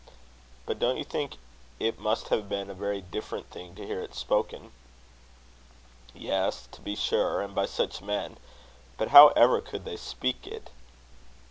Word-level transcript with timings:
"But 0.65 0.79
don't 0.79 0.97
you 0.97 1.03
think 1.03 1.37
it 1.79 1.99
must 1.99 2.29
have 2.29 2.49
been 2.49 2.71
a 2.71 2.73
very 2.73 3.01
different 3.01 3.51
thing 3.51 3.75
to 3.75 3.85
hear 3.85 4.01
it 4.01 4.15
spoken?" 4.15 4.71
"Yes, 6.15 6.67
to 6.71 6.81
be 6.81 6.95
sure 6.95 7.39
and 7.41 7.53
by 7.53 7.67
such 7.67 8.01
men. 8.01 8.37
But 8.97 9.09
how 9.09 9.27
ever 9.35 9.61
could 9.61 9.85
they 9.85 9.97
speak 9.97 10.47
it?" 10.47 10.71